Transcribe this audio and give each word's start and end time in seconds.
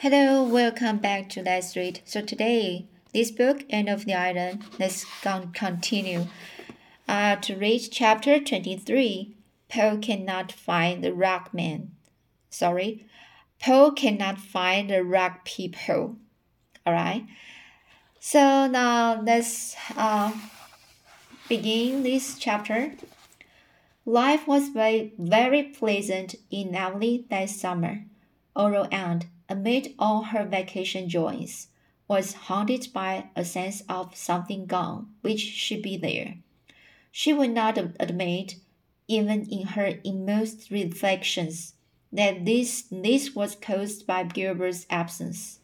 Hello, 0.00 0.42
welcome 0.42 0.98
back 0.98 1.30
to 1.30 1.42
Let's 1.42 1.74
Read. 1.74 2.02
So 2.04 2.20
today, 2.20 2.84
this 3.14 3.30
book, 3.30 3.64
Anne 3.70 3.88
of 3.88 4.04
the 4.04 4.12
Island, 4.12 4.62
let's 4.78 5.06
continue. 5.54 6.26
Uh, 7.08 7.36
to 7.36 7.56
read 7.56 7.88
chapter 7.90 8.38
23, 8.38 9.34
Paul 9.70 9.96
cannot 9.96 10.52
find 10.52 11.02
the 11.02 11.14
rock 11.14 11.54
man. 11.54 11.92
Sorry, 12.50 13.06
Paul 13.58 13.92
cannot 13.92 14.36
find 14.36 14.90
the 14.90 15.02
rock 15.02 15.46
people. 15.46 16.16
Alright, 16.86 17.24
so 18.20 18.66
now 18.66 19.22
let's 19.22 19.76
uh, 19.96 20.30
begin 21.48 22.02
this 22.02 22.38
chapter. 22.38 22.92
Life 24.04 24.46
was 24.46 24.68
very, 24.68 25.14
very 25.18 25.62
pleasant 25.62 26.34
in 26.50 26.74
Emily 26.74 27.24
that 27.30 27.48
summer. 27.48 28.04
Oral 28.54 28.88
Aunt, 28.92 29.24
amid 29.48 29.94
all 29.98 30.22
her 30.22 30.44
vacation 30.44 31.08
joys, 31.08 31.68
was 32.08 32.34
haunted 32.34 32.88
by 32.92 33.28
a 33.34 33.44
sense 33.44 33.82
of 33.88 34.16
something 34.16 34.66
gone 34.66 35.12
which 35.22 35.40
should 35.40 35.82
be 35.82 35.96
there. 35.96 36.36
She 37.10 37.32
would 37.32 37.50
not 37.50 37.78
admit, 37.78 38.56
even 39.08 39.46
in 39.48 39.68
her 39.68 39.98
inmost 40.04 40.70
reflections, 40.70 41.74
that 42.12 42.44
this, 42.44 42.82
this 42.90 43.34
was 43.34 43.56
caused 43.56 44.06
by 44.06 44.24
Gilbert's 44.24 44.86
absence. 44.90 45.60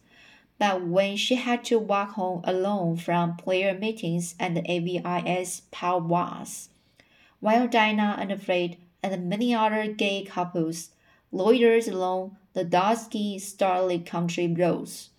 But 0.59 0.85
when 0.85 1.17
she 1.17 1.35
had 1.35 1.63
to 1.65 1.79
walk 1.79 2.11
home 2.11 2.41
alone 2.43 2.97
from 2.97 3.37
prayer 3.37 3.73
meetings 3.73 4.35
and 4.39 4.55
the 4.55 4.71
AVIS 4.71 5.63
powwows, 5.71 6.69
while 7.39 7.67
Diana 7.67 8.15
and 8.19 8.41
Fred 8.41 8.77
and 9.01 9.29
many 9.29 9.53
other 9.53 9.87
gay 9.91 10.23
couples 10.23 10.91
loitered 11.31 11.87
along 11.87 12.37
the 12.53 12.63
dusky, 12.63 13.39
starlit 13.39 14.05
country 14.05 14.47
roads. 14.47 15.09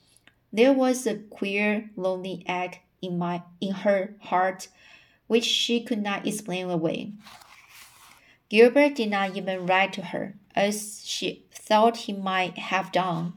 There 0.52 0.73
was 0.73 1.06
a 1.06 1.16
queer, 1.16 1.91
lonely 1.97 2.45
ache 2.49 2.80
in 3.02 3.18
my 3.18 3.43
in 3.60 3.73
her 3.73 4.15
heart, 4.21 4.68
which 5.26 5.45
she 5.45 5.82
could 5.82 6.02
not 6.02 6.26
explain 6.26 6.71
away. 6.71 7.13
Gilbert 8.49 8.95
did 8.95 9.10
not 9.10 9.37
even 9.37 9.66
write 9.66 9.93
to 9.95 10.02
her, 10.02 10.35
as 10.54 11.02
she 11.04 11.45
thought 11.51 11.96
he 11.96 12.13
might 12.13 12.57
have 12.59 12.93
done. 12.93 13.32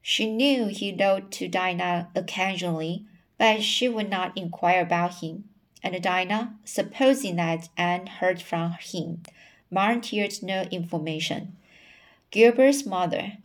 She 0.00 0.30
knew 0.30 0.66
he 0.66 0.96
wrote 0.98 1.32
to 1.32 1.48
Diana 1.48 2.08
occasionally, 2.14 3.04
but 3.38 3.62
she 3.62 3.88
would 3.88 4.08
not 4.08 4.36
inquire 4.36 4.82
about 4.82 5.16
him 5.16 5.48
and 5.86 6.02
Diana, 6.02 6.56
supposing 6.64 7.36
that 7.36 7.68
Anne 7.76 8.06
heard 8.06 8.42
from 8.42 8.72
him, 8.80 9.22
volunteered 9.70 10.42
no 10.42 10.62
information. 10.62 11.56
Gilbert's 12.30 12.84
mother, 12.84 13.38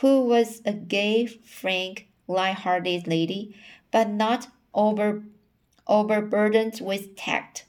who 0.00 0.24
was 0.24 0.62
a 0.64 0.72
gay, 0.72 1.26
frank, 1.26 2.08
light-hearted 2.26 3.06
lady, 3.06 3.54
but 3.90 4.08
not 4.08 4.48
over 4.72 5.24
overburdened 5.86 6.80
with 6.80 7.16
tact, 7.16 7.64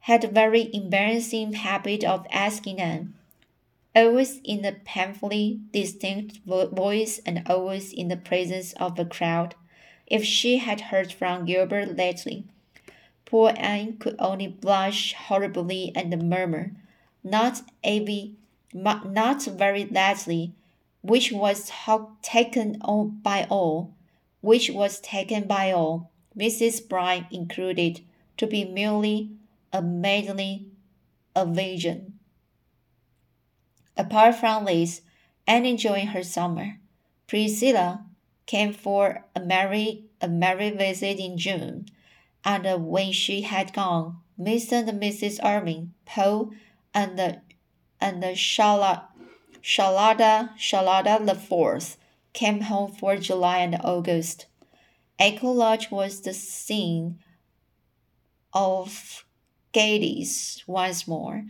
had 0.00 0.24
a 0.24 0.28
very 0.28 0.68
embarrassing 0.74 1.52
habit 1.52 2.02
of 2.02 2.26
asking 2.30 2.80
Anne, 2.80 3.14
always 3.94 4.40
in 4.42 4.64
a 4.64 4.72
painfully 4.72 5.60
distinct 5.72 6.38
voice 6.44 7.20
and 7.24 7.42
always 7.46 7.92
in 7.92 8.08
the 8.08 8.16
presence 8.16 8.72
of 8.74 8.98
a 8.98 9.04
crowd, 9.04 9.54
if 10.06 10.24
she 10.24 10.58
had 10.58 10.80
heard 10.80 11.12
from 11.12 11.46
Gilbert 11.46 11.96
lately. 11.96 12.44
Poor 13.24 13.54
Anne 13.56 13.96
could 13.98 14.16
only 14.18 14.48
blush 14.48 15.14
horribly 15.14 15.92
and 15.94 16.28
murmur, 16.28 16.72
"Not 17.22 17.62
Avy, 18.76 19.08
not 19.08 19.44
very 19.44 19.84
likely," 19.84 20.52
which 21.00 21.30
was 21.30 21.70
taken 22.22 22.82
on 22.82 23.20
by 23.22 23.46
all, 23.48 23.94
which 24.40 24.68
was 24.68 24.98
taken 25.00 25.46
by 25.46 25.70
all, 25.70 26.10
Mrs. 26.36 26.88
Bryant 26.88 27.26
included, 27.30 28.00
to 28.36 28.48
be 28.48 28.64
merely 28.64 29.30
a 29.72 29.80
maiden 29.80 30.72
evasion. 31.36 32.18
Apart 33.96 34.34
from 34.34 34.64
this, 34.64 35.02
and 35.46 35.66
enjoying 35.66 36.08
her 36.08 36.24
summer, 36.24 36.80
Priscilla 37.28 38.04
came 38.46 38.72
for 38.72 39.24
a 39.36 39.40
merry 39.40 40.04
a 40.20 40.26
merry 40.26 40.70
visit 40.70 41.20
in 41.20 41.38
June 41.38 41.86
and 42.44 42.86
when 42.86 43.12
she 43.12 43.42
had 43.42 43.72
gone, 43.72 44.18
Mr. 44.38 44.86
and 44.86 45.00
Mrs. 45.00 45.42
Irving, 45.44 45.94
Paul, 46.04 46.50
and 46.92 47.40
and 48.04 48.22
the 48.22 48.34
Charlotta 48.34 49.04
Charlotta 49.62 50.50
the 51.24 51.34
fourth 51.34 51.96
came 52.34 52.60
home 52.60 52.92
for 52.92 53.16
July 53.16 53.60
and 53.60 53.80
August. 53.82 54.44
Echo 55.18 55.48
Lodge 55.48 55.90
was 55.90 56.20
the 56.20 56.34
scene 56.34 57.18
of 58.52 59.24
gaieties 59.72 60.62
once 60.66 61.08
more, 61.08 61.46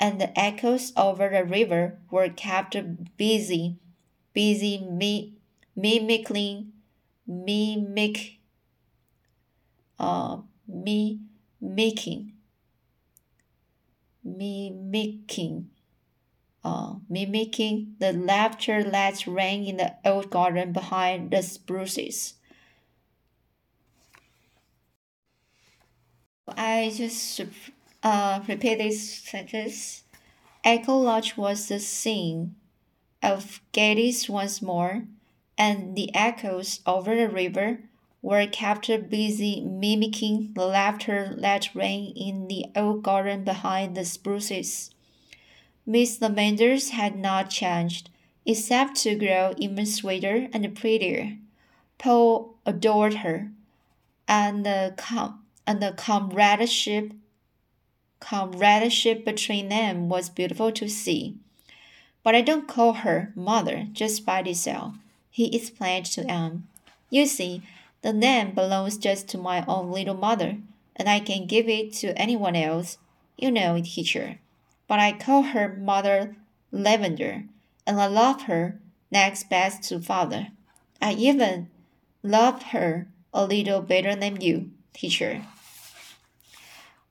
and 0.00 0.18
the 0.18 0.32
echoes 0.38 0.94
over 0.96 1.28
the 1.28 1.44
river 1.44 1.98
were 2.10 2.30
kept 2.30 2.74
busy, 3.18 3.76
busy 4.32 4.78
mi- 4.78 5.34
mimicking, 5.76 6.72
mimic 7.26 8.38
uh, 9.98 10.38
me 10.66 11.20
making 11.60 12.32
mimicking 14.24 15.68
uh, 16.68 16.94
mimicking 17.08 17.94
the 17.98 18.12
laughter 18.12 18.84
that 18.84 19.26
rang 19.26 19.64
in 19.64 19.78
the 19.78 19.94
old 20.04 20.28
garden 20.30 20.72
behind 20.72 21.30
the 21.30 21.42
spruces. 21.42 22.34
I 26.56 26.92
just 26.94 27.40
uh, 28.02 28.40
repeat 28.46 28.78
this 28.78 29.14
sentence. 29.14 30.04
Echo 30.62 30.98
Lodge 30.98 31.36
was 31.36 31.68
the 31.68 31.78
scene 31.78 32.56
of 33.22 33.60
gaieties 33.72 34.28
once 34.28 34.60
more, 34.60 35.04
and 35.56 35.96
the 35.96 36.14
echoes 36.14 36.80
over 36.86 37.16
the 37.16 37.28
river 37.28 37.80
were 38.20 38.46
kept 38.46 38.90
busy 39.08 39.62
mimicking 39.62 40.52
the 40.54 40.66
laughter 40.66 41.34
that 41.38 41.74
rang 41.74 42.14
in 42.16 42.48
the 42.48 42.66
old 42.76 43.02
garden 43.02 43.44
behind 43.44 43.96
the 43.96 44.04
spruces. 44.04 44.90
Miss 45.90 46.18
Lavender's 46.18 46.90
had 46.90 47.16
not 47.16 47.48
changed, 47.48 48.10
except 48.44 48.96
to 48.96 49.14
grow 49.14 49.54
even 49.56 49.86
sweeter 49.86 50.46
and 50.52 50.76
prettier. 50.76 51.38
Paul 51.96 52.56
adored 52.66 53.14
her, 53.24 53.50
and 54.28 54.66
the 54.66 54.92
com- 54.98 55.46
and 55.66 55.80
the 55.80 55.92
comradeship 55.92 57.12
comradeship 58.20 59.24
between 59.24 59.70
them 59.70 60.10
was 60.10 60.28
beautiful 60.28 60.70
to 60.72 60.90
see. 60.90 61.38
But 62.22 62.34
I 62.34 62.42
don't 62.42 62.68
call 62.68 62.92
her 62.92 63.32
mother 63.34 63.86
just 63.90 64.26
by 64.26 64.40
itself, 64.40 64.92
he 65.30 65.56
explained 65.56 66.04
to 66.12 66.30
Anne. 66.30 66.68
You 67.08 67.24
see, 67.24 67.62
the 68.02 68.12
name 68.12 68.50
belongs 68.50 68.98
just 68.98 69.26
to 69.28 69.38
my 69.38 69.64
own 69.66 69.90
little 69.90 70.14
mother, 70.14 70.58
and 70.94 71.08
I 71.08 71.18
can 71.20 71.46
give 71.46 71.66
it 71.66 71.94
to 71.94 72.08
anyone 72.18 72.56
else. 72.56 72.98
You 73.38 73.50
know, 73.50 73.76
it, 73.76 73.86
teacher. 73.86 74.38
But 74.88 74.98
I 74.98 75.12
call 75.12 75.42
her 75.42 75.76
Mother 75.76 76.34
Lavender, 76.72 77.44
and 77.86 78.00
I 78.00 78.06
love 78.06 78.42
her 78.42 78.80
next 79.10 79.48
best 79.48 79.84
to 79.84 80.00
father. 80.00 80.48
I 81.00 81.12
even 81.12 81.68
love 82.22 82.62
her 82.74 83.06
a 83.32 83.44
little 83.44 83.82
better 83.82 84.16
than 84.16 84.40
you, 84.40 84.70
teacher. 84.94 85.44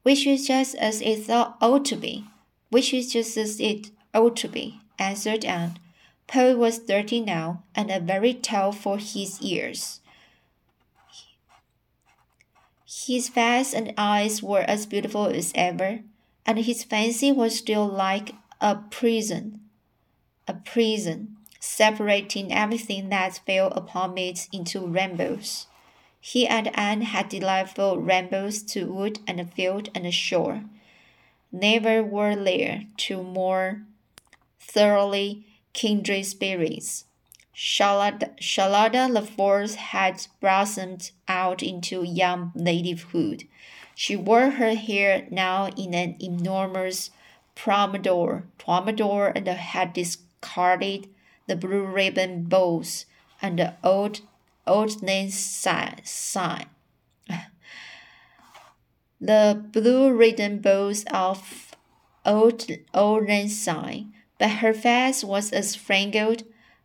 Which 0.02 0.26
is 0.26 0.48
just 0.48 0.76
as 0.76 1.02
it 1.02 1.30
ought 1.30 1.86
to 1.86 1.96
be. 1.96 2.26
Which 2.70 2.94
is 2.94 3.14
just 3.14 3.38
as 3.38 3.60
it 3.60 3.92
ought 4.14 4.36
to 4.38 4.48
be, 4.48 4.82
answered 4.98 5.46
Anne. 5.46 5.80
Paul 6.28 6.56
was 6.56 6.80
thirty 6.80 7.22
now, 7.22 7.64
and 7.76 7.90
a 7.90 8.00
very 8.00 8.34
tall 8.34 8.72
for 8.72 8.98
his 8.98 9.40
years. 9.42 10.02
His 12.86 13.30
face 13.30 13.74
and 13.74 13.94
eyes 13.98 14.42
were 14.44 14.62
as 14.62 14.86
beautiful 14.86 15.28
as 15.28 15.52
ever, 15.56 16.00
and 16.48 16.60
his 16.60 16.84
fancy 16.84 17.32
was 17.32 17.58
still 17.58 17.86
like 17.86 18.34
a 18.62 18.76
prison. 18.76 19.60
A 20.48 20.54
prison, 20.54 21.36
separating 21.60 22.54
everything 22.54 23.10
that 23.10 23.42
fell 23.46 23.68
upon 23.68 24.18
it 24.18 24.48
into 24.54 24.88
rainbows. 24.88 25.68
He 26.22 26.48
and 26.48 26.76
Anne 26.78 27.02
had 27.02 27.30
delightful 27.30 28.00
rambles 28.00 28.64
to 28.64 28.92
wood 28.92 29.20
and 29.28 29.54
field 29.54 29.90
and 29.94 30.12
shore. 30.14 30.64
Never 31.52 32.02
were 32.02 32.36
there 32.36 32.84
two 32.96 33.24
more 33.24 33.84
thoroughly 34.60 35.46
kindred 35.74 36.26
spirits. 36.26 37.06
Charlotta 37.54 38.30
the 38.40 39.28
Fourth 39.36 39.76
had 39.76 40.28
blossomed 40.40 41.12
out 41.28 41.64
into 41.64 42.04
young 42.04 42.52
ladyhood. 42.56 43.48
She 44.00 44.16
wore 44.16 44.52
her 44.52 44.76
hair 44.76 45.26
now 45.32 45.70
in 45.70 45.96
an 45.96 46.18
enormous 46.20 47.10
pompadour, 47.56 48.44
pompadour 48.60 49.34
and 49.36 49.48
had 49.48 49.94
discarded 49.94 51.10
the 51.48 51.56
blue 51.56 51.84
ribbon 51.84 52.44
bows, 52.44 53.08
and 53.42 53.58
the 53.58 53.74
old 53.84 54.22
old 54.68 55.02
name 55.02 55.32
sign. 55.32 56.66
the 59.20 59.66
blue 59.72 60.14
ribbon 60.14 60.60
bows 60.60 61.04
of 61.06 61.76
old 62.24 62.70
old 62.94 63.24
name 63.24 63.48
sign, 63.48 64.14
but 64.38 64.62
her 64.62 64.76
face 64.76 65.24
was 65.24 65.52
as 65.52 65.76
frangled, 65.76 66.44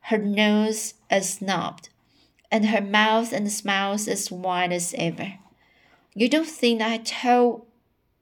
her 0.08 0.16
nose 0.16 0.94
as 1.10 1.34
snubbed, 1.34 1.90
and 2.50 2.68
her 2.68 2.80
mouth 2.80 3.34
and 3.34 3.52
smiles 3.52 4.08
as 4.08 4.30
wide 4.30 4.72
as 4.72 4.94
ever. 4.96 5.34
You 6.14 6.28
don't 6.28 6.48
think 6.48 6.82
I 6.82 6.98
tell 6.98 7.66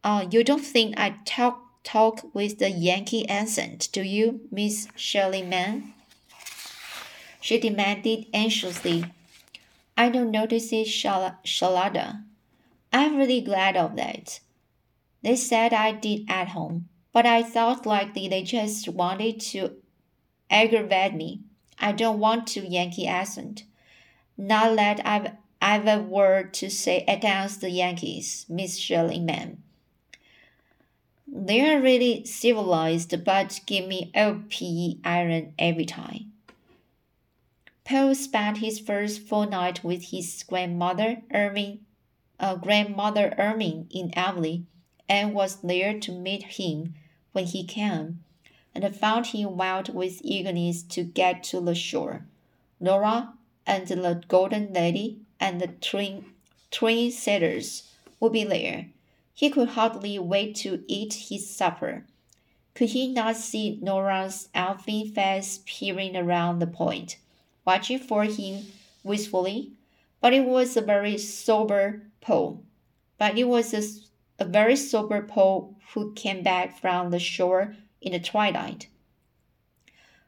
uh, 0.03 0.27
you 0.31 0.45
don't 0.45 0.65
think 0.65 0.99
I 0.99 1.17
talk 1.25 1.83
talk 1.83 2.35
with 2.35 2.59
the 2.59 2.71
Yankee 2.71 3.29
accent, 3.29 3.89
do 3.93 4.03
you, 4.03 4.41
Miss 4.51 4.89
Shirley 4.95 5.43
Mann? 5.43 5.93
She 7.41 7.59
demanded 7.59 8.27
anxiously. 8.33 9.07
I 9.97 10.09
don't 10.11 10.31
notice 10.31 10.73
it, 10.73 10.87
Charlotta. 10.87 12.21
I'm 12.93 13.17
really 13.17 13.41
glad 13.41 13.77
of 13.77 13.97
that. 13.97 14.41
They 15.23 15.37
said 15.37 15.73
I 15.73 15.93
did 15.93 16.31
at 16.31 16.49
home, 16.49 16.89
but 17.13 17.27
I 17.27 17.43
thought 17.43 17.87
likely 17.87 18.29
they 18.29 18.43
just 18.43 18.89
wanted 18.89 19.41
to 19.53 19.77
aggravate 20.51 21.15
me. 21.15 21.41
I 21.79 21.93
don't 21.93 22.19
want 22.19 22.47
to 22.49 22.61
Yankee 22.61 23.07
accent. 23.07 23.65
Not 24.37 24.77
that 24.77 25.01
I've 25.05 25.33
I've 25.63 25.87
a 25.87 25.99
word 25.99 26.55
to 26.55 26.71
say 26.71 27.05
against 27.07 27.61
the 27.61 27.71
Yankees, 27.71 28.47
Miss 28.49 28.79
Shirley 28.79 29.21
Mann. 29.21 29.63
They're 31.27 31.81
really 31.81 32.25
civilized, 32.25 33.25
but 33.25 33.61
give 33.67 33.87
me 33.87 34.11
P.E. 34.49 35.01
Island 35.05 35.53
every 35.59 35.85
time. 35.85 36.33
Paul 37.85 38.15
spent 38.15 38.59
his 38.59 38.81
first 38.81 39.21
fortnight 39.21 39.85
with 39.85 40.11
his 40.11 40.43
grandmother, 40.45 41.23
Irving, 41.33 41.81
uh, 42.39 42.57
grandmother 42.57 43.35
Irving 43.37 43.87
in 43.91 44.13
Avonlea, 44.17 44.63
and 45.09 45.35
was 45.35 45.57
there 45.57 45.99
to 46.01 46.13
meet 46.13 46.43
him 46.45 46.95
when 47.33 47.45
he 47.45 47.65
came, 47.65 48.25
and 48.75 48.97
found 48.97 49.27
him 49.27 49.57
wild 49.57 49.95
with 49.95 50.21
eagerness 50.25 50.83
to 50.85 51.03
get 51.05 51.43
to 51.45 51.61
the 51.61 51.75
shore. 51.75 52.27
Nora 52.79 53.35
and 53.67 53.87
the 53.87 54.23
Golden 54.29 54.73
Lady 54.73 55.21
and 55.41 55.61
the 55.61 55.69
twin, 55.69 56.27
twin 56.71 57.11
sailors 57.11 57.91
would 58.21 58.33
be 58.33 58.45
there 58.45 58.87
he 59.41 59.49
could 59.49 59.69
hardly 59.69 60.19
wait 60.19 60.55
to 60.55 60.85
eat 60.87 61.15
his 61.31 61.49
supper. 61.49 62.05
Could 62.75 62.91
he 62.91 63.09
not 63.09 63.37
see 63.37 63.79
Nora's 63.81 64.51
elfin 64.55 65.11
face 65.13 65.61
peering 65.65 66.15
around 66.15 66.59
the 66.59 66.67
point, 66.67 67.17
watching 67.65 67.99
for 67.99 68.25
him 68.25 68.67
wistfully? 69.03 69.73
But 70.21 70.35
it 70.35 70.45
was 70.45 70.77
a 70.77 70.83
very 70.83 71.17
sober 71.17 72.03
Paul. 72.21 72.63
But 73.17 73.39
it 73.39 73.45
was 73.45 73.73
a, 73.73 73.83
a 74.39 74.45
very 74.45 74.77
sober 74.77 75.23
Paul 75.23 75.75
who 75.95 76.13
came 76.13 76.43
back 76.43 76.79
from 76.79 77.09
the 77.09 77.19
shore 77.19 77.75
in 78.03 78.13
the 78.13 78.21
twilight. 78.21 78.89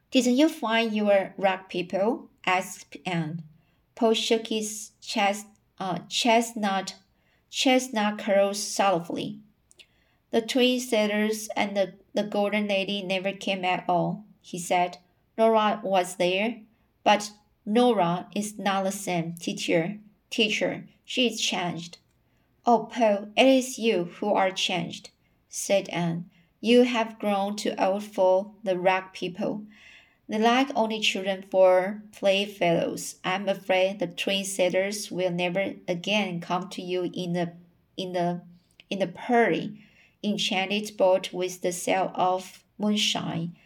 Didn't 0.09 0.37
you 0.37 0.49
find 0.49 0.91
your 0.91 1.35
rock 1.37 1.69
people? 1.69 2.29
asked 2.47 2.97
Anne. 3.05 3.43
Paul 3.95 4.13
shook 4.13 4.47
his 4.47 4.91
chest, 5.01 5.47
uh, 5.79 5.99
chestnut 6.09 6.95
chestnut 7.49 8.17
curls 8.17 8.61
sorrowfully. 8.61 9.39
The 10.31 10.41
twin 10.41 10.79
sailors 10.79 11.47
and 11.55 11.77
the, 11.77 11.93
the 12.15 12.23
golden 12.23 12.67
lady 12.67 13.03
never 13.03 13.31
came 13.31 13.63
at 13.63 13.85
all, 13.87 14.25
he 14.41 14.57
said. 14.57 14.97
Nora 15.37 15.79
was 15.83 16.15
there, 16.15 16.61
but 17.03 17.31
Nora 17.63 18.27
is 18.35 18.57
not 18.57 18.85
the 18.85 18.91
same 18.91 19.35
teacher. 19.35 19.99
Teacher, 20.31 20.87
she 21.05 21.27
is 21.27 21.39
changed. 21.39 21.99
Oh, 22.65 22.89
Paul, 22.91 23.27
it 23.37 23.45
is 23.45 23.77
you 23.77 24.05
who 24.05 24.33
are 24.33 24.49
changed, 24.49 25.11
said 25.47 25.87
Anne. 25.89 26.29
You 26.59 26.83
have 26.83 27.19
grown 27.19 27.55
too 27.55 27.75
old 27.77 28.03
for 28.03 28.53
the 28.63 28.79
rag 28.79 29.13
people. 29.13 29.65
They 30.29 30.39
like 30.39 30.69
only 30.73 31.01
children 31.01 31.43
for 31.51 32.01
playfellows. 32.13 33.17
I'm 33.25 33.49
afraid 33.49 33.99
the 33.99 34.07
twin 34.07 34.45
sailors 34.45 35.11
will 35.11 35.31
never 35.31 35.73
again 35.85 36.39
come 36.39 36.69
to 36.69 36.81
you 36.81 37.11
in 37.13 37.33
the 37.33 37.51
in 37.97 38.13
the 38.13 38.41
in 38.89 38.99
the 38.99 39.07
pearly, 39.07 39.81
enchanted 40.23 40.95
boat 40.95 41.33
with 41.33 41.61
the 41.61 41.73
sail 41.73 42.11
of 42.15 42.63
moonshine, 42.77 43.57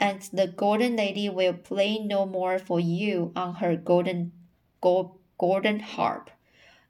and 0.00 0.22
the 0.32 0.48
golden 0.48 0.96
lady 0.96 1.28
will 1.28 1.52
play 1.54 1.98
no 1.98 2.26
more 2.26 2.58
for 2.58 2.80
you 2.80 3.30
on 3.36 3.54
her 3.56 3.76
golden 3.76 4.32
gold, 4.80 5.16
golden 5.38 5.78
harp. 5.78 6.30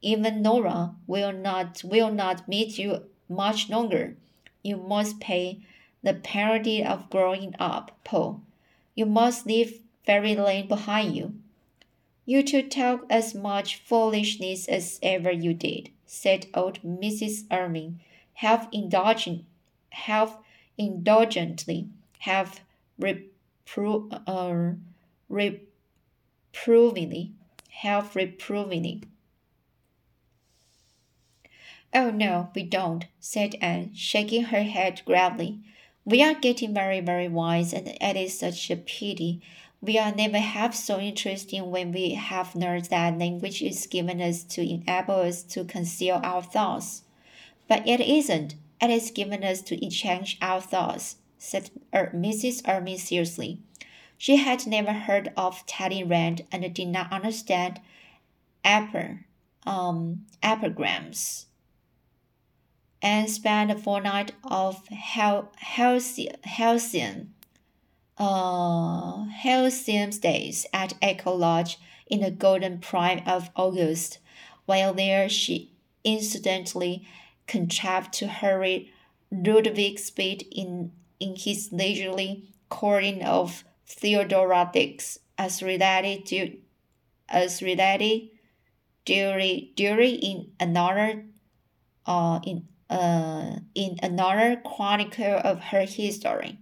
Even 0.00 0.40
Nora 0.40 0.94
will 1.06 1.32
not 1.32 1.84
will 1.84 2.10
not 2.10 2.48
meet 2.48 2.78
you 2.78 3.04
much 3.28 3.68
longer. 3.68 4.16
You 4.62 4.78
must 4.78 5.20
pay 5.20 5.60
the 6.02 6.14
penalty 6.14 6.82
of 6.82 7.10
growing 7.10 7.54
up, 7.58 7.98
Paul. 8.02 8.40
You 8.96 9.06
must 9.06 9.46
leave 9.46 9.82
Fairyland 10.04 10.68
behind 10.68 11.14
you. 11.14 11.34
You 12.24 12.42
two 12.42 12.62
talk 12.62 13.04
as 13.08 13.34
much 13.34 13.76
foolishness 13.76 14.66
as 14.66 14.98
ever 15.02 15.30
you 15.30 15.54
did, 15.54 15.90
said 16.06 16.46
old 16.54 16.82
Mrs. 16.82 17.44
Irving, 17.52 18.00
half 18.34 18.66
indulgent, 18.72 19.44
half 19.90 20.38
indulgently, 20.78 21.88
half 22.20 22.62
repro- 22.98 24.22
uh, 24.26 24.76
reprovingly, 25.28 27.32
half 27.68 28.16
reprovingly. 28.16 29.02
Oh 31.94 32.10
no, 32.10 32.50
we 32.54 32.62
don't, 32.62 33.06
said 33.20 33.56
Anne, 33.60 33.94
shaking 33.94 34.44
her 34.44 34.62
head 34.62 35.02
gravely. 35.04 35.60
We 36.06 36.22
are 36.22 36.34
getting 36.34 36.72
very, 36.72 37.00
very 37.00 37.26
wise, 37.26 37.72
and 37.72 37.88
it 37.88 38.16
is 38.16 38.38
such 38.38 38.70
a 38.70 38.76
pity. 38.76 39.42
We 39.80 39.98
are 39.98 40.14
never 40.14 40.38
half 40.38 40.72
so 40.72 41.00
interesting 41.00 41.72
when 41.72 41.90
we 41.90 42.10
have 42.10 42.54
learned 42.54 42.84
that 42.86 43.18
language 43.18 43.60
is 43.60 43.88
given 43.88 44.22
us 44.22 44.44
to 44.44 44.62
enable 44.62 45.16
us 45.16 45.42
to 45.42 45.64
conceal 45.64 46.20
our 46.22 46.42
thoughts. 46.42 47.02
But 47.66 47.88
it 47.88 48.00
isn't. 48.00 48.54
It 48.80 48.90
is 48.90 49.10
given 49.10 49.42
us 49.42 49.62
to 49.62 49.84
exchange 49.84 50.38
our 50.40 50.60
thoughts, 50.60 51.16
said 51.38 51.70
er, 51.92 52.12
Mrs. 52.14 52.62
Irving 52.68 52.98
seriously. 52.98 53.58
She 54.16 54.36
had 54.36 54.64
never 54.64 54.92
heard 54.92 55.32
of 55.36 55.66
Talleyrand 55.66 56.42
and 56.52 56.72
did 56.72 56.86
not 56.86 57.10
understand 57.10 57.80
apper, 58.64 59.24
um, 59.66 60.24
epigrams 60.40 61.46
and 63.06 63.30
spent 63.30 63.70
a 63.70 63.76
fortnight 63.76 64.32
of 64.42 64.84
Hel- 64.88 65.52
Halcyon, 65.58 67.32
uh, 68.18 69.26
Halcyon's 69.26 70.18
days 70.18 70.66
at 70.72 70.94
Echo 71.00 71.32
Lodge 71.32 71.78
in 72.08 72.22
the 72.22 72.32
golden 72.32 72.80
prime 72.80 73.22
of 73.24 73.50
August. 73.54 74.18
While 74.64 74.92
there, 74.92 75.28
she 75.28 75.70
incidentally 76.02 77.06
contrived 77.46 78.12
to 78.14 78.26
hurry 78.26 78.92
Ludovic 79.30 80.00
Speed 80.00 80.44
in, 80.50 80.90
in 81.20 81.36
his 81.36 81.70
leisurely 81.70 82.50
courting 82.70 83.22
of 83.22 83.62
Theodora 83.86 84.68
Dix 84.72 85.20
as 85.38 85.62
related 85.62 86.26
to 86.26 86.56
as 87.28 87.62
related 87.62 88.30
during 89.04 89.68
during 89.76 90.14
in 90.14 90.52
another 90.58 91.24
uh 92.06 92.40
in 92.44 92.66
uh, 92.88 93.56
in 93.74 93.96
another 94.02 94.60
chronicle 94.64 95.40
of 95.42 95.60
her 95.64 95.82
history. 95.82 96.58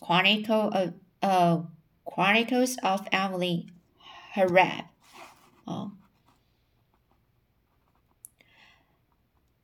Chronicle 0.00 0.70
of 0.72 0.94
uh, 1.22 1.62
Chronicles 2.04 2.76
of 2.82 3.06
Emily 3.12 3.68
Harab. 4.34 4.86
Oh. 5.66 5.92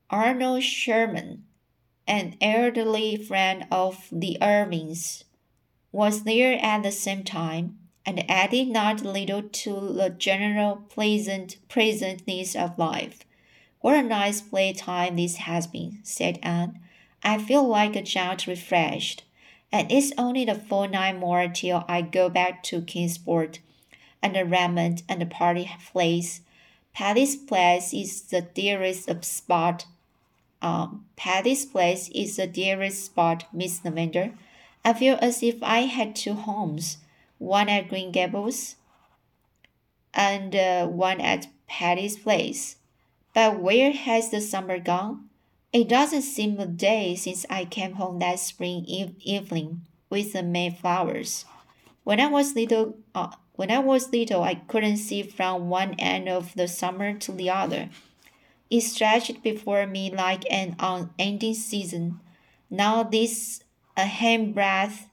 Arnold 0.08 0.62
Sherman, 0.62 1.44
an 2.06 2.36
elderly 2.40 3.16
friend 3.16 3.66
of 3.72 4.06
the 4.12 4.38
Irvings, 4.40 5.24
was 5.90 6.22
there 6.22 6.58
at 6.62 6.84
the 6.84 6.92
same 6.92 7.24
time 7.24 7.78
and 8.04 8.30
added 8.30 8.68
not 8.68 9.02
little 9.02 9.42
to 9.42 9.92
the 9.92 10.10
general 10.10 10.76
pleasant 10.76 11.56
pleasantness 11.68 12.54
of 12.54 12.78
life. 12.78 13.25
What 13.86 13.94
a 13.94 14.02
nice 14.02 14.40
playtime 14.40 15.14
this 15.14 15.36
has 15.36 15.68
been, 15.68 16.00
said 16.02 16.40
Anne. 16.42 16.80
I 17.22 17.38
feel 17.38 17.64
like 17.64 17.94
a 17.94 18.02
child 18.02 18.48
refreshed. 18.48 19.22
And 19.70 19.92
it's 19.92 20.10
only 20.18 20.44
the 20.44 20.56
fortnight 20.56 21.20
more 21.20 21.46
till 21.46 21.84
I 21.86 22.02
go 22.02 22.28
back 22.28 22.64
to 22.64 22.82
Kingsport 22.82 23.60
and 24.20 24.34
the 24.34 24.44
Redmond 24.44 25.04
and 25.08 25.20
the 25.22 25.26
party 25.26 25.70
place. 25.92 26.40
Patty's 26.94 27.36
place 27.36 27.94
is 27.94 28.22
the 28.22 28.40
dearest 28.40 29.08
of 29.08 29.24
spot. 29.24 29.86
Um, 30.60 31.04
Patty's 31.14 31.64
place 31.64 32.08
is 32.12 32.38
the 32.38 32.48
dearest 32.48 33.04
spot, 33.04 33.44
Miss 33.52 33.84
Lavender, 33.84 34.32
I 34.84 34.94
feel 34.94 35.16
as 35.22 35.44
if 35.44 35.62
I 35.62 35.82
had 35.82 36.16
two 36.16 36.34
homes, 36.34 36.98
one 37.38 37.68
at 37.68 37.88
Green 37.88 38.10
Gables 38.10 38.74
and 40.12 40.56
uh, 40.56 40.88
one 40.88 41.20
at 41.20 41.46
Patty's 41.68 42.16
Place. 42.16 42.75
But 43.36 43.60
where 43.60 43.92
has 43.92 44.30
the 44.30 44.40
summer 44.40 44.78
gone? 44.78 45.28
It 45.70 45.90
doesn't 45.90 46.22
seem 46.22 46.58
a 46.58 46.64
day 46.64 47.14
since 47.16 47.44
I 47.50 47.66
came 47.66 47.92
home 47.92 48.18
that 48.20 48.38
spring 48.38 48.86
eve- 48.86 49.14
evening 49.20 49.82
with 50.08 50.32
the 50.32 50.42
Mayflowers. 50.42 51.44
When 52.02 52.18
I 52.18 52.28
was 52.28 52.54
little, 52.54 52.96
uh, 53.14 53.36
when 53.52 53.70
I 53.70 53.80
was 53.80 54.10
little, 54.10 54.42
I 54.42 54.54
couldn't 54.54 54.96
see 54.96 55.22
from 55.22 55.68
one 55.68 55.96
end 55.98 56.30
of 56.30 56.54
the 56.54 56.66
summer 56.66 57.12
to 57.12 57.32
the 57.32 57.50
other. 57.50 57.90
It 58.70 58.80
stretched 58.80 59.42
before 59.42 59.86
me 59.86 60.10
like 60.10 60.50
an 60.50 60.74
unending 60.78 61.52
season. 61.52 62.20
Now 62.70 63.02
this 63.02 63.62
a 63.98 64.06
hand 64.06 64.54
breath, 64.54 65.10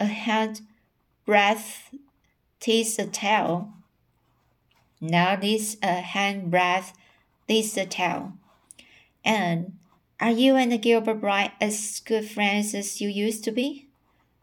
a 0.00 0.06
hand 0.06 0.62
breath 1.24 1.94
tis 2.58 2.98
a 2.98 3.06
tale. 3.06 3.72
Now 5.04 5.34
this 5.34 5.76
uh, 5.82 5.88
a 5.88 6.00
hand 6.00 6.52
breath 6.52 6.96
this 7.48 7.76
a 7.76 7.84
tale. 7.84 8.34
And 9.24 9.76
are 10.20 10.30
you 10.30 10.54
and 10.54 10.80
Gilbert 10.80 11.20
Blythe 11.20 11.50
as 11.60 12.00
good 12.00 12.30
friends 12.30 12.72
as 12.72 13.00
you 13.00 13.08
used 13.08 13.42
to 13.44 13.50
be? 13.50 13.88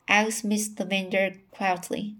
asked 0.09 0.43
Miss 0.43 0.69
Lavender 0.77 1.35
quietly. 1.51 2.15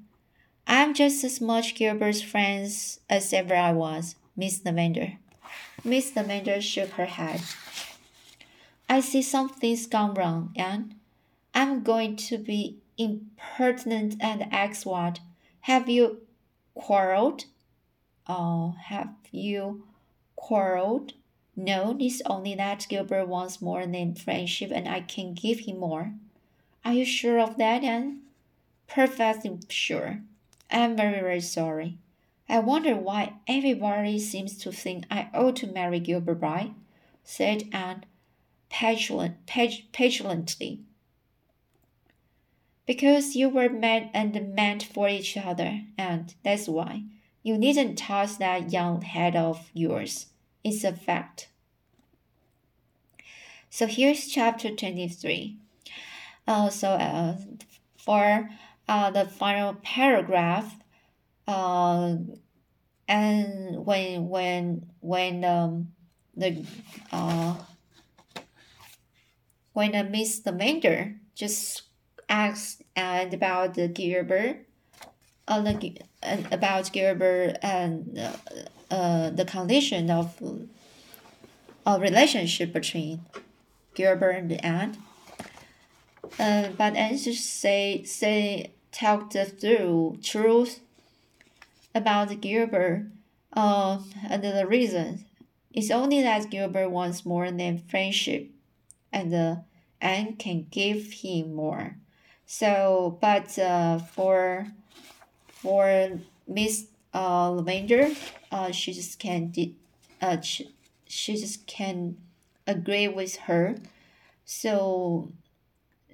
I'm 0.66 0.94
just 0.94 1.24
as 1.26 1.42
much 1.42 1.76
Gilbert's 1.76 2.22
friend 2.22 2.66
as 3.10 3.34
ever 3.34 3.56
I 3.56 3.74
was, 3.74 4.16
Miss 4.38 4.64
Lavender. 4.64 5.18
Miss 5.84 6.16
Lavender 6.16 6.62
shook 6.62 6.92
her 6.92 7.08
head. 7.08 7.42
I 8.88 9.02
see 9.02 9.22
something's 9.22 9.86
gone 9.86 10.14
wrong, 10.14 10.54
and 10.56 10.96
I'm 11.54 11.84
going 11.84 12.16
to 12.16 12.38
be 12.38 12.78
impertinent 12.98 14.16
and 14.22 14.48
ask 14.54 14.86
what. 14.86 15.20
Have 15.62 15.90
you 15.90 16.22
quarreled? 16.74 17.46
Oh, 18.30 18.76
have 18.80 19.10
you 19.32 19.86
quarreled? 20.36 21.14
No, 21.56 21.98
it's 22.00 22.22
only 22.28 22.54
that 22.56 22.86
Gilbert 22.88 23.28
wants 23.28 23.62
more 23.62 23.86
than 23.88 24.14
friendship 24.14 24.72
and 24.72 24.88
I 24.88 25.02
can 25.02 25.34
give 25.34 25.62
him 25.62 25.80
more. 25.80 26.14
Are 26.86 26.94
you 26.94 27.06
sure 27.06 27.40
of 27.40 27.58
that, 27.58 27.84
Anne? 27.84 28.22
Perfectly 28.88 29.58
sure. 29.68 30.22
I'm 30.70 30.96
very, 30.96 31.20
very 31.20 31.42
sorry. 31.42 31.98
I 32.48 32.60
wonder 32.60 32.96
why 32.96 33.34
everybody 33.48 34.20
seems 34.20 34.58
to 34.60 34.72
think 34.72 35.06
I 35.10 35.30
ought 35.34 35.56
to 35.58 35.68
marry 35.68 36.00
Gilbert 36.00 36.40
Blythe, 36.40 36.72
said 37.24 37.68
Anne 37.72 38.06
petulant, 38.70 39.46
pet, 39.48 39.82
petulantly. 39.92 40.82
Because 42.86 43.36
you 43.36 43.50
were 43.50 43.70
meant 43.70 44.12
and 44.14 44.54
meant 44.56 44.84
for 44.84 45.10
each 45.10 45.36
other, 45.36 45.82
and 45.98 46.34
that's 46.44 46.68
why. 46.68 47.04
You 47.50 47.58
needn't 47.58 47.98
toss 47.98 48.38
that 48.38 48.72
young 48.72 49.02
head 49.02 49.36
of 49.36 49.72
yours. 49.74 50.28
It's 50.64 50.84
a 50.84 50.94
fact. 50.94 51.50
So 53.72 53.88
here's 53.88 54.28
chapter 54.28 54.70
23. 54.70 55.58
Uh, 56.48 56.70
so 56.70 56.90
uh, 56.90 57.38
for 57.98 58.52
uh, 58.88 59.10
the 59.10 59.26
final 59.26 59.74
paragraph, 59.82 60.76
uh, 61.48 62.18
and 63.08 63.84
when 63.84 64.30
when 64.30 64.86
when 65.00 65.44
um, 65.44 65.94
the 66.38 66.64
uh, 67.12 67.56
when 69.74 69.94
the 69.94 70.04
Miss 70.04 70.46
Lavender 70.46 71.16
just 71.34 71.82
asked 72.30 72.84
and 72.96 73.34
about 73.34 73.74
the 73.74 73.88
Gilbert, 73.88 74.69
uh, 75.50 75.62
the, 75.62 75.98
uh, 76.24 76.38
about 76.52 76.92
Gilbert 76.94 77.58
and 77.62 78.18
uh, 78.18 78.32
uh, 78.94 79.30
the 79.32 79.46
condition 79.46 80.10
of 80.10 80.42
a 81.86 82.00
relationship 82.00 82.72
between 82.72 83.22
Gilbert 83.96 84.32
and 84.32 84.66
Anne. 84.66 84.98
Uh, 86.40 86.70
but 86.78 86.94
just 86.94 87.60
say 87.60 88.04
say 88.04 88.72
talked 88.92 89.36
through 89.60 90.20
truth 90.24 90.80
about 91.96 92.40
Gilbert 92.40 93.08
uh, 93.54 94.00
and 94.30 94.44
the 94.44 94.68
reason. 94.68 95.26
It's 95.72 95.92
only 95.92 96.22
that 96.22 96.50
Gilbert 96.50 96.90
wants 96.90 97.26
more 97.26 97.50
than 97.52 97.78
friendship, 97.78 98.50
and 99.12 99.34
uh, 99.34 99.56
Anne 100.02 100.36
can 100.36 100.68
give 100.70 101.12
him 101.12 101.54
more. 101.56 101.98
So, 102.46 103.18
but 103.22 103.58
uh, 103.60 104.00
for 104.00 104.68
for 105.62 106.20
Miss 106.48 106.88
uh, 107.14 107.52
Lavender, 107.52 108.10
uh, 108.52 108.72
she 108.72 108.94
just 108.94 109.20
can 109.20 109.54
not 109.56 109.68
uh, 110.22 110.42
she, 110.42 110.74
she 111.08 111.36
just 111.36 111.66
can 111.66 112.18
agree 112.68 113.08
with 113.08 113.36
her. 113.48 113.76
So 114.46 115.32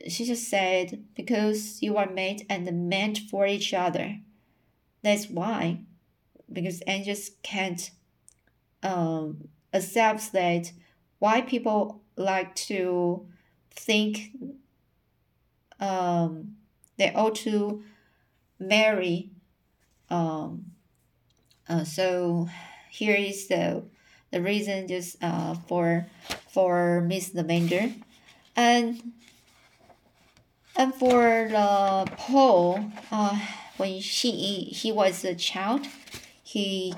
she 0.08 0.26
just 0.26 0.50
said, 0.50 1.04
because 1.16 1.82
you 1.82 1.98
are 1.98 2.10
made 2.10 2.46
and 2.50 2.90
meant 2.90 3.18
for 3.30 3.48
each 3.48 3.74
other. 3.74 4.20
That's 5.02 5.30
why, 5.30 5.80
because 6.52 6.82
angels 6.88 7.32
can't 7.44 7.92
um, 8.84 9.50
accept 9.74 10.32
that 10.34 10.72
why 11.20 11.42
people 11.42 12.02
like 12.18 12.56
to 12.56 13.26
think 13.72 14.32
um, 15.80 16.56
they 16.98 17.14
ought 17.14 17.36
to 17.36 17.84
marry. 18.60 19.32
Um, 20.10 20.66
uh, 21.68 21.84
so 21.84 22.50
here 22.90 23.16
is 23.16 23.48
the 23.48 23.84
the 24.32 24.42
reason 24.42 24.88
just 24.88 25.18
uh, 25.24 25.56
for 25.68 26.08
for 26.52 27.02
Miss 27.02 27.34
Lavender, 27.34 27.92
and 28.56 29.14
and 30.76 30.94
for 30.94 31.48
the 31.50 32.12
Paul, 32.18 32.92
uh, 33.12 33.40
when 33.78 33.94
he 33.94 34.66
he 34.66 34.92
was 34.92 35.24
a 35.24 35.36
child, 35.36 35.88
he 36.44 36.94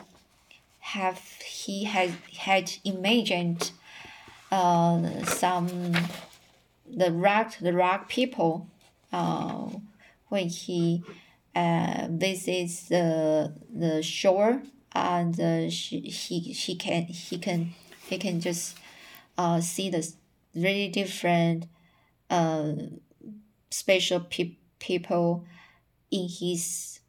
have 0.79 1.19
he 1.45 1.83
had 1.83 2.11
had 2.39 2.71
imagined 2.83 3.71
uh, 4.51 5.23
some 5.25 5.93
the 6.89 7.11
rock 7.11 7.57
the 7.59 7.73
rock 7.73 8.09
people 8.09 8.67
uh, 9.11 9.69
when 10.29 10.49
he 10.49 11.03
uh, 11.57 12.07
visits 12.11 12.83
the 12.83 13.51
the 13.73 14.03
shore 14.03 14.61
and 14.93 15.39
uh, 15.39 15.69
she, 15.71 16.01
he 16.01 16.39
he 16.39 16.75
can 16.75 17.03
he 17.05 17.39
can 17.39 17.73
he 18.07 18.19
can 18.19 18.39
just 18.39 18.77
uh, 19.39 19.59
see 19.59 19.89
the 19.89 20.07
really 20.53 20.87
different 20.87 21.65
uh, 22.29 22.73
special 23.71 24.19
pe- 24.19 24.57
people 24.77 25.45
in 26.11 26.27
his 26.29 26.99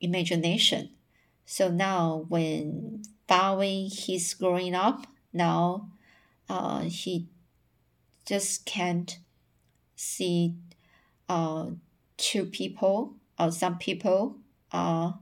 imagination. 0.00 0.90
So 1.46 1.70
now 1.70 2.26
when 2.28 3.02
following 3.28 3.88
he's 3.88 4.34
growing 4.34 4.74
up 4.74 5.06
now 5.32 5.90
uh, 6.48 6.80
he 6.80 7.28
just 8.26 8.66
can't 8.66 9.16
see 9.94 10.56
uh, 11.28 11.66
two 12.16 12.46
people 12.46 13.14
or 13.38 13.50
some 13.50 13.78
people 13.78 14.36
uh, 14.72 15.12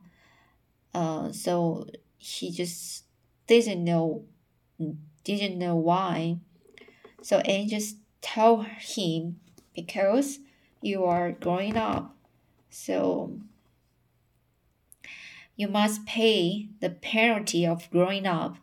uh, 0.95 1.33
so 1.33 1.87
he 2.19 2.50
just 2.50 3.05
didn't 3.47 3.85
know 3.85 4.25
didn't 5.25 5.59
know 5.59 5.76
why. 5.76 6.38
So 7.23 7.38
Anne 7.38 7.69
just 7.69 7.97
told 8.23 8.67
him 8.67 9.40
because 9.75 10.38
you 10.81 11.05
are 11.05 11.33
growing 11.33 11.76
up 11.76 12.17
so 12.71 13.38
you 15.57 15.69
must 15.69 16.07
pay 16.07 16.69
the 16.81 16.88
penalty 16.88 17.67
of 17.67 17.90
growing 17.90 18.26
up. 18.26 18.57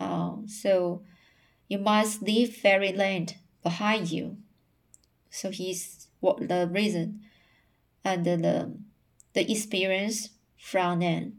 Uh, 0.00 0.36
so 0.46 1.02
you 1.68 1.78
must 1.78 2.22
leave 2.22 2.56
fairyland 2.56 3.36
behind 3.62 4.10
you. 4.10 4.38
So 5.28 5.50
he's 5.50 6.08
what 6.18 6.48
the 6.48 6.68
reason 6.70 7.20
and 8.04 8.24
the 8.24 8.72
the 9.32 9.50
experience 9.50 10.30
from 10.58 11.02
Anne. 11.02 11.36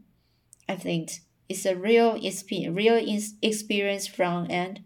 I 0.68 0.76
think 0.76 1.20
it's 1.48 1.66
a 1.66 1.76
real 1.76 2.14
experience, 2.22 2.76
real 2.76 3.20
experience 3.42 4.06
from 4.06 4.50
Anne. 4.50 4.84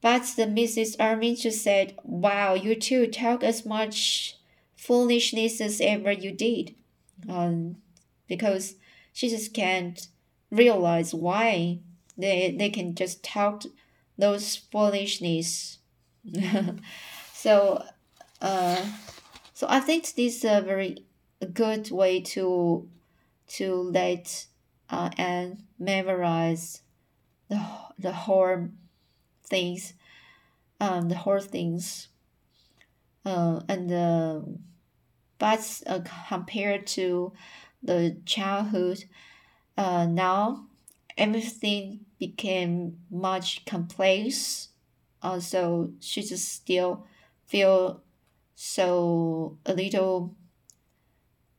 But 0.00 0.22
the 0.36 0.44
Mrs. 0.44 0.96
Armin 1.00 1.36
just 1.36 1.62
said, 1.62 1.98
"Wow, 2.02 2.54
you 2.54 2.74
two 2.74 3.06
talk 3.06 3.42
as 3.42 3.64
much 3.64 4.36
foolishness 4.76 5.60
as 5.60 5.80
ever 5.80 6.12
you 6.12 6.30
did," 6.30 6.74
um, 7.28 7.76
because 8.28 8.74
she 9.12 9.30
just 9.30 9.54
can't 9.54 10.06
realize 10.50 11.14
why 11.14 11.78
they 12.18 12.54
they 12.56 12.68
can 12.68 12.94
just 12.94 13.24
talk 13.24 13.62
those 14.18 14.56
foolishness. 14.56 15.78
so 17.32 17.82
uh, 18.42 18.84
so 19.64 19.70
I 19.70 19.80
think 19.80 20.04
this 20.14 20.36
is 20.36 20.44
a 20.44 20.60
very 20.60 21.06
good 21.54 21.90
way 21.90 22.20
to 22.36 22.90
to 23.46 23.74
let 23.74 24.46
uh, 24.90 25.10
and 25.16 25.66
memorize 25.78 26.82
the 27.48 27.58
the 27.98 28.12
whole 28.12 28.68
things, 29.44 29.94
um, 30.80 31.08
the 31.08 31.16
whole 31.16 31.40
things, 31.40 32.08
uh, 33.24 33.60
and 33.68 33.90
uh, 33.92 34.40
but 35.38 35.82
uh, 35.86 36.00
compared 36.28 36.86
to 36.88 37.32
the 37.82 38.18
childhood, 38.26 39.04
uh, 39.78 40.06
now 40.06 40.68
everything 41.18 42.06
became 42.18 43.00
much 43.10 43.66
complex. 43.66 44.70
Uh, 45.22 45.40
so 45.40 45.92
she 46.00 46.22
just 46.22 46.48
still 46.52 47.06
feel 47.46 48.03
so 48.54 49.58
a 49.66 49.74
little 49.74 50.34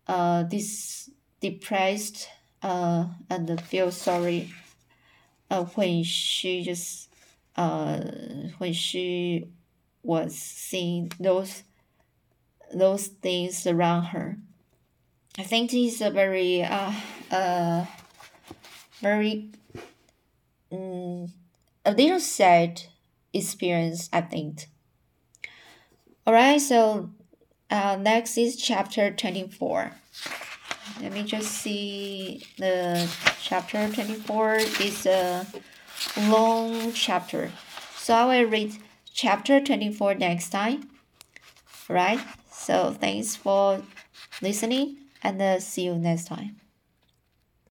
uh 0.07 0.43
this 0.43 1.09
depressed 1.41 2.29
uh 2.61 3.05
and 3.29 3.59
feel 3.61 3.91
sorry 3.91 4.53
uh 5.49 5.65
when 5.75 6.03
she 6.03 6.63
just 6.63 7.09
uh 7.55 7.99
when 8.57 8.73
she 8.73 9.47
was 10.03 10.35
seeing 10.35 11.11
those 11.19 11.63
those 12.73 13.07
things 13.07 13.65
around 13.65 14.03
her. 14.05 14.37
I 15.37 15.43
think 15.43 15.71
this 15.71 15.95
is 15.95 16.01
a 16.01 16.09
very 16.09 16.63
uh 16.63 16.93
uh 17.31 17.85
very 19.01 19.51
um, 20.71 21.31
a 21.85 21.91
little 21.91 22.19
sad 22.19 22.83
experience 23.33 24.09
I 24.13 24.21
think. 24.21 24.67
Alright, 26.27 26.59
so 26.59 27.11
uh, 27.69 27.97
next 28.01 28.35
is 28.35 28.55
chapter 28.55 29.11
24. 29.11 29.91
Let 30.99 31.13
me 31.13 31.23
just 31.23 31.51
see 31.51 32.43
the 32.57 33.07
chapter 33.39 33.87
24 33.91 34.55
is 34.55 35.05
a 35.05 35.45
long 36.21 36.93
chapter. 36.93 37.51
So 37.97 38.15
I 38.15 38.41
will 38.41 38.49
read 38.49 38.75
chapter 39.13 39.61
24 39.61 40.15
next 40.15 40.49
time. 40.49 40.89
Right? 41.87 42.19
So 42.51 42.95
thanks 42.99 43.35
for 43.35 43.83
listening 44.41 44.97
and 45.21 45.39
uh, 45.39 45.59
see 45.59 45.83
you 45.83 45.93
next 45.93 46.25
time. 46.25 46.55